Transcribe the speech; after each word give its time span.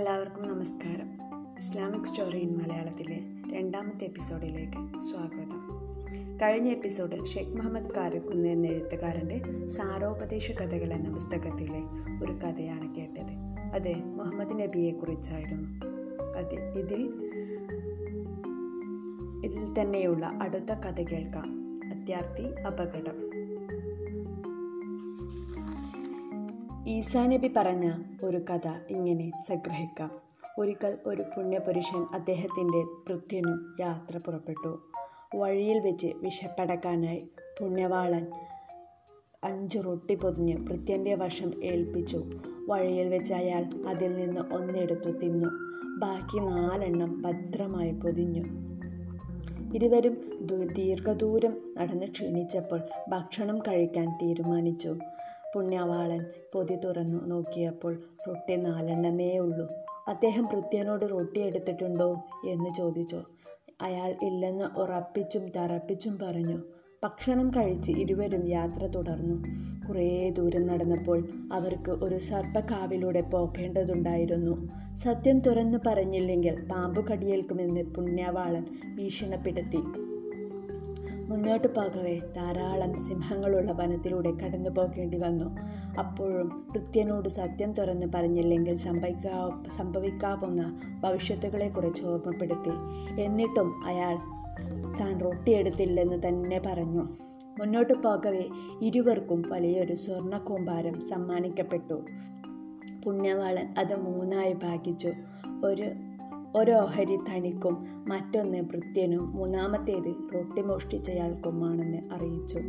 എല്ലാവർക്കും 0.00 0.48
നമസ്കാരം. 0.48 1.10
Islamic 1.58 2.04
story 2.04 2.36
in 2.36 2.58
മലയാളത്തിലെ 2.58 3.20
രണ്ടാമത്തെ 3.52 4.04
എപ്പിസോഡിലേക്ക് 4.04 5.00
സ്വാഗതം. 5.00 5.68
കഴിഞ്ഞ 6.42 6.68
എപ്പിസോഡിൽ 6.68 7.24
ഷെയ്ഖ് 7.24 7.56
മുഹമ്മദ് 7.56 7.94
കാരക്കുന്ന് 7.94 8.48
എന്ന 8.48 8.66
എഴുത്തുകാരന്റെ 8.66 9.68
സാരോപദേശ 9.68 10.50
കഥകൾ 10.50 10.92
എന്ന 10.92 11.10
പുസ്തകത്തിലെ 11.10 11.80
ഒരു 12.24 12.32
കഥയാണ് 12.32 12.94
കേട്ടത്. 12.94 13.32
അത് 13.74 13.94
മുഹമ്മദ് 14.04 14.60
നബിയെക്കുറിച്ചായിരുന്നു. 14.60 15.68
അത് 16.38 16.54
ഇതിൽ 16.54 17.02
ഇതിൽ 19.44 19.80
തന്നെയുള്ള 19.80 20.38
അടുത്ത 20.42 20.72
കഥ 20.72 21.02
കേൾക്കാം. 21.02 21.76
അത്യാർത്ഥി 21.90 22.62
അപകടം. 22.62 23.29
ഈസാ 26.90 27.26
നബി 27.26 27.50
പറഞ്ഞ 27.56 27.92
ഒരു 28.24 28.36
കഥ 28.36 28.68
ഇങ്ങനെ 28.90 29.32
സംഗ്രഹിക്കാം. 29.48 30.10
ഒരിക്കൽ 30.58 30.98
ഒരു 31.06 31.22
പുണ്യപുരുഷൻ 31.22 32.06
അദ്ദേഹത്തിന്റെ 32.14 32.82
കൃത്യനും 33.08 33.76
യാത്ര 33.80 34.18
പുറപ്പെട്ടു. 34.18 34.80
വഴിയിൽ 35.36 35.80
വെച്ച് 35.80 36.06
വിഷപ്പടക്കാനായി 36.06 37.28
പുണ്യവാളൻ 37.60 38.26
അഞ്ച് 39.44 39.78
റൊട്ടി 39.86 40.14
പൊതിഞ്ഞ് 40.14 40.66
കൃത്യന്റെ 40.66 41.14
വശം 41.14 41.64
ഏൽപ്പിച്ചു. 41.64 42.24
വഴിയിൽ 42.68 43.08
വെച്ച് 43.08 43.34
അയാൾ 43.34 43.88
അതിൽ 43.88 44.16
നിന്ന് 44.16 44.40
ഒന്നെടുത്തു 44.54 45.10
തിന്നു. 45.10 45.48
ബാക്കി 45.98 46.38
നാലെണ്ണം 46.38 47.22
ഭദ്രമായി 47.22 47.92
പൊതിഞ്ഞു. 47.92 48.42
ഇരുവരും 49.74 50.16
ദീർഘദൂരം 50.76 51.74
നടന്ന് 51.78 52.06
ക്ഷീണിച്ചപ്പോൾ 52.06 52.80
ഭക്ഷണം 53.08 53.58
കഴിക്കാൻ 53.58 54.18
തീരുമാനിച്ചു. 54.22 54.96
പുണ്യവാളൻ 55.54 56.24
പൊതി 56.52 56.76
തുറന്നു 56.76 57.26
നോക്കിയപ്പോൾ 57.26 58.02
റൊട്ടി 58.28 58.56
നാലെണ്ണമേ 58.56 59.38
ഉള്ളൂ. 59.38 59.68
അദ്ദേഹം 60.08 60.44
ഭൃത്യനോട് 60.44 61.10
റൊട്ടി 61.10 61.40
എടുത്തിട്ടുണ്ടോ 61.40 62.22
എന്ന് 62.46 62.74
ചോദിച്ചു. 62.74 63.22
അയാൾ 63.82 64.16
ഇല്ലെന്ന് 64.22 64.78
ഉറപ്പിച്ചും 64.78 65.48
തറപ്പിച്ചും 65.48 66.18
പറഞ്ഞു. 66.22 66.62
ഭക്ഷണം 67.04 67.50
കഴിച്ച് 67.50 67.90
ഇരുവരും 67.90 68.48
യാത്ര 68.48 68.86
തുടർന്നു. 68.86 69.44
കുറേ 69.88 70.30
ദൂരം 70.30 70.66
നടന്നപ്പോൾ 70.66 71.28
അവർക്ക് 71.52 71.90
ഒരു 71.90 72.18
സർപ്പക്കാവിലൂടെ 72.18 73.20
പോകേണ്ടതുണ്ടായിരുന്നു. 73.20 74.68
സത്യം 74.94 75.38
തുറന്നു 75.38 75.78
പറഞ്ഞില്ലെങ്കിൽ 75.86 76.60
പാമ്പു 76.60 77.02
കടിയേൽക്കുമെന്ന് 77.10 77.80
പുണ്യവാളൻ 77.80 78.66
ഭീഷണിപ്പെടുത്തി. 78.94 80.09
മുന്നോട്ട് 81.30 81.74
പോകവേ. 81.74 82.18
ധാരാളം 82.18 83.04
സിംഹങ്ങളുള്ള 83.04 83.72
വനത്തിലൂടെ 83.72 84.30
കടന്നു 84.30 84.70
പോകേണ്ടി 84.70 85.18
വന്നു. 85.18 85.56
അപ്പോഴും 86.00 86.66
കൃത്യനോട് 86.74 87.28
സത്യം 87.28 87.72
തുറന്നു 87.72 88.06
പറഞ്ഞില്ലെങ്കിൽ 88.14 88.76
സംഭവിക്കാ 88.76 89.62
സംഭവിക്കാവുന്ന 89.76 90.80
ഭവിഷ്യത്തുകളെക്കുറിച്ച് 91.04 92.04
ഓർമ്മപ്പെടുത്തി. 92.04 92.70
എന്നിട്ടും 93.22 93.86
അയാൾ 93.86 94.16
താൻ 95.00 95.20
റൊട്ടിയെടുത്തില്ലെന്ന് 95.20 96.28
തന്നെ 96.28 96.62
പറഞ്ഞു. 96.66 97.08
മുന്നോട്ട് 97.60 97.92
പോകവേ. 97.92 98.44
ഇരുവർക്കും 98.82 99.42
വലിയൊരു 99.48 99.94
സ്വർണ 99.94 100.38
കൂമ്പാരം 100.38 101.00
സമ്മാനിക്കപ്പെട്ടു. 101.00 102.04
പുണ്യവാളൻ 103.04 103.74
അത് 103.78 104.00
മൂന്നായി 104.00 104.52
ഭാഗിച്ചു. 104.52 105.12
ഒരു 105.64 105.84
ഒരോഹരി 106.56 107.16
തനിക്കും 107.16 107.86
മറ്റൊന്ന് 108.08 108.62
ഭൃത്യനും 108.62 109.36
മൂന്നാമത്തേത് 109.36 110.14
റൊട്ടി 110.34 110.62
മോഷ്ടിച്ചയാൾക്കുമാണെന്ന് 110.62 112.14
അറിയിച്ചു. 112.14 112.60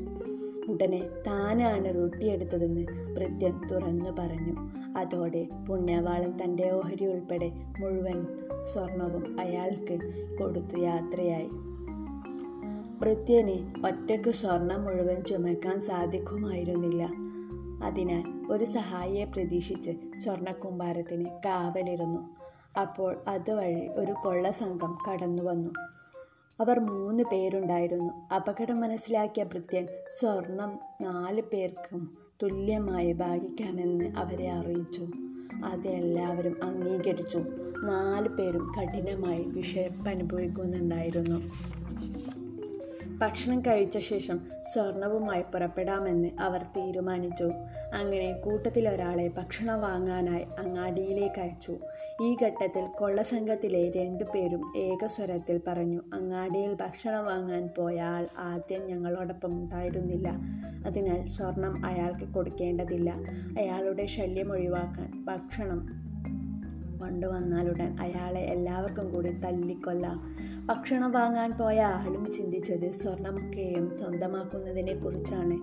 ഉടനെ 0.72 1.02
താനാണ് 1.28 1.96
റൊട്ടി 1.96 2.26
എടുത്തതെന്ന് 2.26 2.86
ഭൃത്യൻ 3.16 3.68
തുറന്നു 3.72 4.10
പറഞ്ഞു. 4.10 4.56
അതോടെ 4.98 5.48
പുണ്യവാളൻ 5.70 6.44
തന്റെ 6.44 6.72
ഓഹരി 6.72 7.06
ഉൾപ്പെടെ 7.06 7.52
മുഴുവൻ 7.80 8.28
സ്വർണവും 8.64 9.40
അയാൾക്ക് 9.40 9.98
കൊടുത്തു 10.40 10.78
യാത്രയായി. 10.78 11.50
ഭൃത്യന് 13.00 13.88
ഒറ്റയ്ക്ക് 13.88 14.30
സ്വർണം 14.30 14.84
മുഴുവൻ 14.84 15.20
ചുമക്കാൻ 15.20 15.82
സാധിക്കുമായിരുന്നില്ല. 15.82 17.04
അതിനാൽ 17.84 18.54
ഒരു 18.54 18.66
സഹായിയെ 18.66 19.26
പ്രതീക്ഷിച്ച് 19.26 19.92
സ്വർണക്കുമ്പാരത്തിന് 20.20 21.26
കാവലിരുന്നു. 21.46 22.42
അപ്പോൾ 22.80 23.16
അതുവഴി 23.28 23.88
ഒരു 23.88 24.16
കൊള്ള 24.24 24.52
സംഘം 24.52 24.98
കടന്നു 25.12 25.44
വന്നു 25.44 25.70
അവർ 26.60 26.80
മൂന്ന് 26.80 27.24
പേരുണ്ടായിരുന്നു. 27.24 28.36
അപകടം 28.36 28.82
മനസ്സിലാക്കിയ 28.82 29.44
ഭൃത്യൻ 29.44 29.88
സ്വർണം 30.20 30.80
നാല് 31.02 31.42
പേർക്കും 31.42 32.18
തുല്യമായി 32.44 33.14
ഭാഗിക്കാമെന്ന് 33.14 34.18
അവരെ 34.18 34.52
അറിയിച്ചു. 34.52 35.08
അതെല്ലാവരും 35.66 36.64
അംഗീകരിച്ചു. 36.64 37.44
നാല് 37.84 38.30
പേരും 38.30 38.72
കഠിനമായി 38.78 39.44
വിഷയപ്പനുഭവിക്കുന്നുണ്ടായിരുന്നു 39.44 41.52
ഭക്ഷണം 43.22 43.62
കഴിച്ച 43.62 43.98
ശേഷം 43.98 44.40
സ്വർണവുമായി 44.74 45.42
പുറപ്പെടാമെന്ന് 45.42 46.30
അവർ 46.40 46.64
തീരുമാനിച്ചു. 46.64 47.44
അങ്ങനെ 47.94 48.34
കൂട്ടത്തിലൊരാളെ 48.34 49.28
ഭക്ഷണം 49.38 49.82
വാങ്ങാനായി 49.82 50.46
അങ്ങാടിയിലേക്ക് 50.60 51.42
അയച്ചു. 51.42 51.78
ഈ 52.22 52.38
ഘട്ടത്തിൽ 52.44 52.88
കൊള്ളസംഘത്തിലെ 52.98 53.92
രണ്ടു 53.92 54.24
പേരും 54.24 54.74
ഏകസ്വരത്തിൽ 54.78 55.62
പറഞ്ഞു 55.68 56.02
അങ്ങാടിയിൽ 56.14 56.74
ഭക്ഷണം 56.74 57.26
വാങ്ങാൻ 57.26 57.70
പോയ 57.78 58.02
ആൾ 58.02 58.28
ആദ്യം 58.38 58.86
ഞങ്ങളോടൊപ്പം 58.86 59.54
ഉണ്ടായിരുന്നില്ല. 59.54 60.28
അതിനാൽ 60.86 61.26
സ്വർണം 61.26 61.86
അയാൾക്ക് 61.86 62.34
കൊടുക്കേണ്ടതില്ല. 62.34 63.14
അയാളുടെ 63.60 64.06
ശല്യം 64.06 64.52
ഒഴിവാക്കാൻ 64.52 65.26
ഭക്ഷണം 65.26 66.12
കൊണ്ടുവന്നാലുടൻ 67.00 67.98
അയാളെ 68.00 68.40
എല്ലാവർക്കും 68.40 69.14
കൂടി 69.14 69.32
തല്ലിക്കൊല്ലാം. 69.32 70.36
ഭക്ഷണം 70.66 71.12
വാങ്ങാൻ 71.12 71.52
പോയ 71.52 71.82
ആളും 71.82 72.34
ചിന്തിച്ചത് 72.34 72.92
സ്വർണമൊക്കെയും 72.92 73.98
സ്വന്തമാക്കുന്നതിനെ 73.98 74.96
കുറിച്ചാണ് 74.96 75.54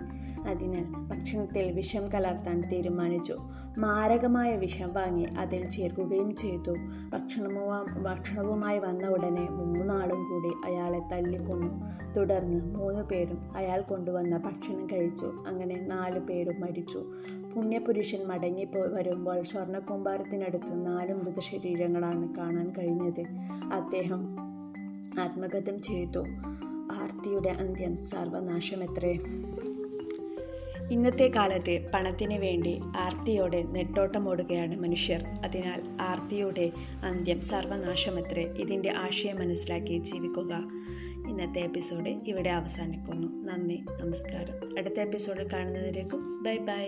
അതിനാൽ 0.48 0.84
ഭക്ഷണത്തിൽ 1.09 1.72
വിഷം 1.72 2.12
കലർത്താൻ 2.12 2.69
തീരുമാനിച്ചു. 2.72 3.37
മാരകമായ 3.78 4.56
വിഷം 4.56 4.92
വാങ്ങി 4.92 5.25
അതിൽ 5.25 5.69
ചേർക്കുകയും 5.69 6.37
ചെയ്തു. 6.37 6.75
ഭക്ഷണവുമാ 7.12 7.82
ഭക്ഷണവുമായി 7.82 8.78
വന്ന 8.78 9.06
ഉടനെ 9.06 9.48
മൂന്നാളും 9.50 10.25
കൂടി 10.25 10.48
അയാളെ 10.64 10.98
തല്ലിക്കൊന്നു. 11.12 11.84
തുടർന്ന് 12.12 12.75
മൂന്ന് 12.75 13.03
പേരും 13.03 13.53
അയാൾ 13.56 13.81
കൊണ്ടുവന്ന 13.81 14.37
ഭക്ഷണം 14.37 14.87
കഴിച്ചു. 14.87 15.44
അങ്ങനെ 15.47 15.81
നാലു 15.81 16.20
പേരും 16.20 16.60
മരിച്ചു. 16.60 17.04
പുണ്യപുരുഷൻ 17.54 18.26
മടങ്ങിപ്പോ 18.26 18.81
വരുമ്പോൾ 18.81 19.42
സ്വർണ 19.42 19.78
കൂമ്പാരത്തിനടുത്ത് 19.78 20.87
നാല് 20.87 21.14
മൃതശരീരങ്ങളാണ് 21.14 22.37
കാണാൻ 22.37 22.72
കഴിഞ്ഞത്. 22.78 23.25
അദ്ദേഹം 23.72 24.47
ആത്മഗതം 25.19 25.83
ചെയ്തു. 25.83 26.25
ആർത്തിയുടെ 26.93 27.49
അന്ത്യം 27.49 27.97
സർവനാശം 27.97 28.09
സർവനാശമെത്രേ? 28.09 29.19
ഇന്നത്തെ 30.91 31.33
കാലത്തെ 31.37 31.91
പണത്തിന് 31.95 32.34
വേണ്ടി 32.34 32.81
ആർത്തിയോടെ 32.97 33.62
നെട്ടോട്ടമോടുകയാണ് 33.62 34.81
മനുഷ്യർ. 34.81 35.23
അതിനാൽ 35.23 35.83
ആർത്തിയുടെ 36.01 36.71
അന്ത്യം 37.05 37.41
സർവനാശമത്രേ? 37.41 38.43
ഇതിന്റെ 38.43 38.91
ആശയം 38.91 39.37
മനസ്സിലാക്കി 39.37 39.99
ജീവിക്കുക. 39.99 40.62
ഇന്നത്തെ 41.29 41.59
എപ്പിസോഡ് 41.59 42.09
ഇവിടെ 42.09 42.50
അവസാനിക്കുന്നു. 42.50 43.53
നന്ദി 43.53 43.85
നമസ്കാരം. 44.03 44.79
അടുത്ത 44.79 45.00
എപ്പിസോഡിൽ 45.00 45.49
കാണുന്നതിലേക്കും 45.53 46.43
ബൈ 46.43 46.56
ബൈ. 46.56 46.87